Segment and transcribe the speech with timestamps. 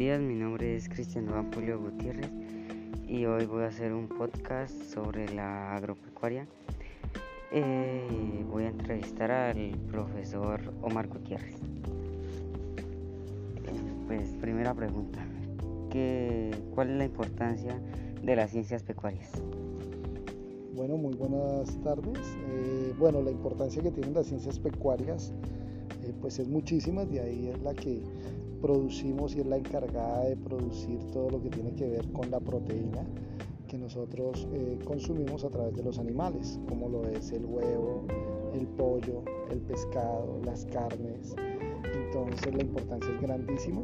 [0.00, 2.30] días, mi nombre es Cristian Juan Julio Gutiérrez
[3.06, 6.46] y hoy voy a hacer un podcast sobre la agropecuaria.
[7.52, 11.56] Eh, voy a entrevistar al profesor Omar Gutiérrez.
[14.06, 15.22] Pues primera pregunta,
[15.90, 17.78] ¿qué, ¿cuál es la importancia
[18.22, 19.30] de las ciencias pecuarias?
[20.76, 22.18] Bueno, muy buenas tardes.
[22.48, 25.34] Eh, bueno, la importancia que tienen las ciencias pecuarias
[26.04, 28.00] eh, pues es muchísima, de ahí es la que
[28.60, 32.40] producimos y es la encargada de producir todo lo que tiene que ver con la
[32.40, 33.04] proteína
[33.70, 38.04] que nosotros eh, consumimos a través de los animales, como lo es el huevo,
[38.52, 41.36] el pollo, el pescado, las carnes.
[41.94, 43.80] Entonces la importancia es grandísima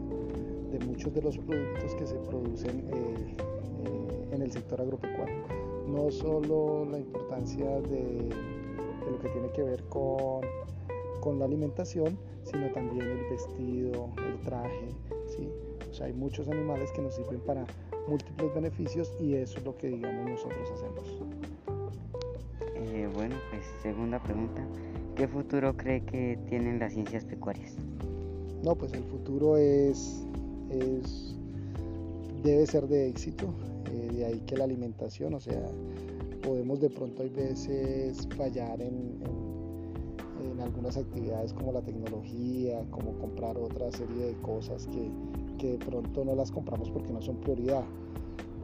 [0.73, 3.37] de muchos de los productos que se producen eh,
[3.85, 5.37] eh, en el sector agropecuario.
[5.87, 10.41] No solo la importancia de, de lo que tiene que ver con
[11.27, 14.91] con la alimentación, sino también el vestido, el traje,
[15.27, 15.49] ¿sí?
[15.91, 17.67] O sea, hay muchos animales que nos sirven para
[18.07, 21.21] múltiples beneficios y eso es lo que, digamos, nosotros hacemos.
[22.77, 24.65] Eh, bueno, pues segunda pregunta,
[25.17, 27.75] ¿qué futuro cree que tienen las ciencias pecuarias?
[28.63, 30.25] No, pues el futuro es,
[30.71, 31.37] es
[32.45, 33.53] debe ser de éxito,
[33.91, 35.61] eh, de ahí que la alimentación, o sea,
[36.45, 39.46] podemos de pronto hay veces fallar en, en en
[40.67, 45.11] algunas actividades como la tecnología, como comprar otra serie de cosas que,
[45.59, 47.85] que de pronto no las compramos porque no son prioridad.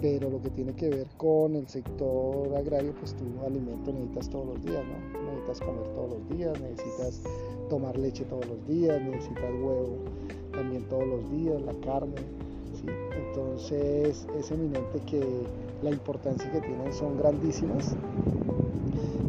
[0.01, 4.47] Pero lo que tiene que ver con el sector agrario, pues tú alimento necesitas todos
[4.47, 5.23] los días, ¿no?
[5.23, 7.23] Necesitas comer todos los días, necesitas
[7.71, 9.99] tomar leche todos los días, necesitas huevo
[10.53, 12.21] también todos los días, la carne,
[12.83, 12.93] ¿sí?
[13.29, 15.23] Entonces es eminente que
[15.83, 17.97] la importancia que tienen son grandísimas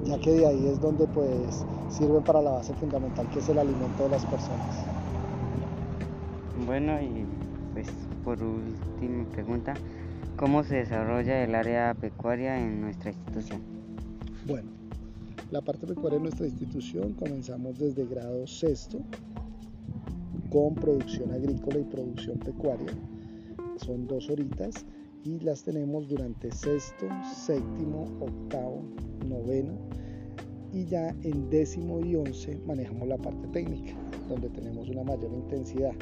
[0.06, 3.58] ya que de ahí es donde pues sirven para la base fundamental que es el
[3.58, 4.86] alimento de las personas.
[6.66, 7.26] Bueno, y
[7.73, 7.88] pues
[8.23, 9.73] por última pregunta,
[10.38, 13.61] ¿cómo se desarrolla el área pecuaria en nuestra institución?
[14.48, 14.70] Bueno,
[15.52, 19.00] la parte pecuaria en nuestra institución comenzamos desde grado sexto
[20.52, 22.92] con producción agrícola y producción pecuaria.
[23.78, 24.86] Son dos horitas
[25.23, 28.84] y las tenemos durante sexto, séptimo, octavo,
[29.28, 29.73] noveno
[30.73, 33.94] y ya en décimo y once manejamos la parte técnica,
[34.28, 35.94] donde tenemos una mayor intensidad.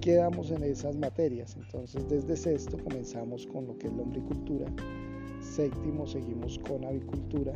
[0.00, 4.66] Quedamos en esas materias, entonces desde sexto comenzamos con lo que es la hombricultura,
[5.40, 7.54] séptimo seguimos con avicultura,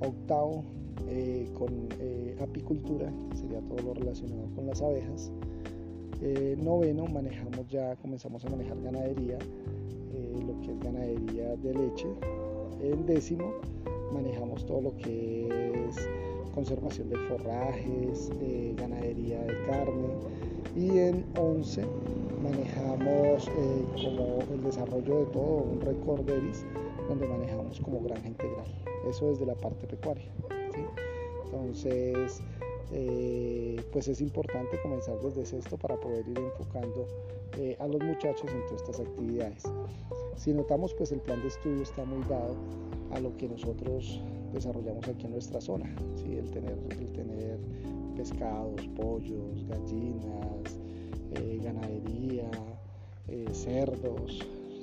[0.00, 0.64] octavo
[1.08, 5.32] eh, con eh, apicultura, que sería todo lo relacionado con las abejas,
[6.22, 9.38] eh, noveno manejamos ya, comenzamos a manejar ganadería,
[10.46, 12.08] lo que es ganadería de leche,
[12.80, 13.52] en décimo
[14.12, 15.48] manejamos todo lo que
[15.88, 15.96] es
[16.54, 18.30] conservación de forrajes,
[18.76, 20.08] ganadería de carne
[20.76, 21.84] y en 11
[22.42, 26.64] manejamos eh, como el desarrollo de todo un recorderis
[27.08, 28.66] donde manejamos como granja integral.
[29.08, 30.30] Eso desde la parte pecuaria.
[31.44, 32.42] Entonces,
[32.92, 37.06] eh, pues es importante comenzar desde esto para poder ir enfocando
[37.58, 39.62] eh, a los muchachos en todas estas actividades.
[40.36, 42.56] Si notamos, pues el plan de estudio está muy dado
[43.12, 44.22] a lo que nosotros
[44.52, 46.36] desarrollamos aquí en nuestra zona, ¿sí?
[46.36, 47.58] el, tener, el tener
[48.16, 50.78] pescados, pollos, gallinas,
[51.34, 52.50] eh, ganadería,
[53.52, 54.40] cerdos,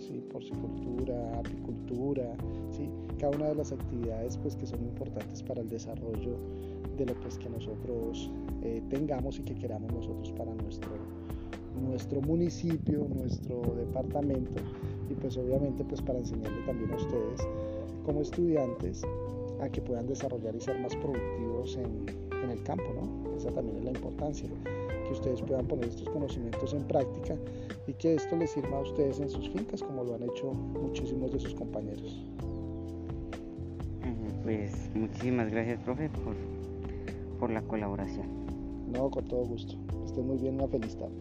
[0.08, 0.22] ¿sí?
[0.32, 2.36] porcicultura, apicultura,
[2.72, 2.90] ¿sí?
[3.20, 6.38] cada una de las actividades pues, que son importantes para el desarrollo
[6.98, 8.30] de lo pues, que nosotros
[8.62, 10.92] eh, tengamos y que queramos nosotros para nuestro,
[11.82, 14.62] nuestro municipio, nuestro departamento
[15.10, 17.42] y pues obviamente pues para enseñarle también a ustedes
[18.06, 19.04] como estudiantes
[19.62, 22.06] a que puedan desarrollar y ser más productivos en,
[22.44, 23.36] en el campo, ¿no?
[23.36, 24.50] Esa también es la importancia,
[25.06, 27.36] que ustedes puedan poner estos conocimientos en práctica
[27.88, 31.32] y que esto les sirva a ustedes en sus fincas como lo han hecho muchísimos
[31.32, 32.24] de sus compañeros.
[34.46, 36.36] Pues muchísimas gracias, profe, por,
[37.40, 38.28] por la colaboración.
[38.94, 39.76] No, con todo gusto.
[40.06, 41.16] Estén muy bien, una feliz tarde.